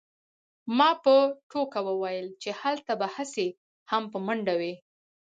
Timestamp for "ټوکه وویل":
1.49-2.27